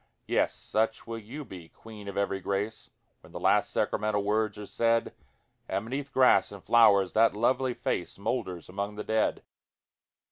[0.25, 2.89] Yes, such will you be, Queen of every grace!
[3.19, 5.13] When the last sacramental words are said;
[5.69, 9.43] And beneath grass and flowers that lovely face Moulders among the dead.